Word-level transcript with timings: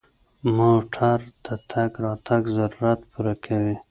موټر 0.57 1.19
د 1.45 1.47
تګ 1.71 1.91
راتګ 2.05 2.43
ضرورت 2.57 2.99
پوره 3.11 3.35
کوي. 3.45 3.75